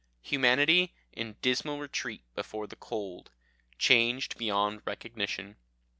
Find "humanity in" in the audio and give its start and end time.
0.23-1.35